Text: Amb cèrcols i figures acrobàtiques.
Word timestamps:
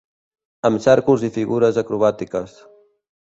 Amb 0.69 0.81
cèrcols 0.85 1.25
i 1.27 1.29
figures 1.37 1.79
acrobàtiques. 1.83 2.57